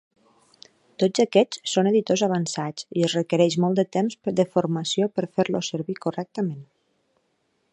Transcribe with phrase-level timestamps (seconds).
[1.01, 5.71] Tots aquests són editors avançats i es requereix molt de temps de formació per fer-los
[5.75, 6.65] servir correctament.